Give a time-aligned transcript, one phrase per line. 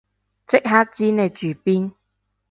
[0.03, 0.05] 即刻
[0.85, 1.91] 知你住邊